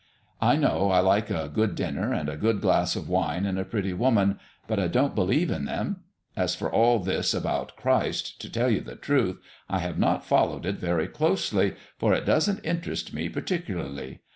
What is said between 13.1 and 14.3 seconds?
me particularly.